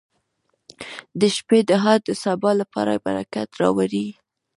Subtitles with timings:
[1.19, 4.07] •د شپې دعا د سبا لپاره برکت راوړي.